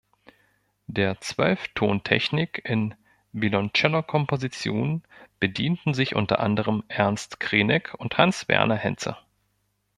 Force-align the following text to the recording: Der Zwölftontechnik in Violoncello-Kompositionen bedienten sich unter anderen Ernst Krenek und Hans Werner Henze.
Der 0.87 1.19
Zwölftontechnik 1.21 2.63
in 2.67 2.95
Violoncello-Kompositionen 3.33 5.03
bedienten 5.39 5.93
sich 5.93 6.15
unter 6.15 6.39
anderen 6.39 6.81
Ernst 6.87 7.39
Krenek 7.39 7.93
und 7.99 8.17
Hans 8.17 8.47
Werner 8.47 8.77
Henze. 8.77 9.15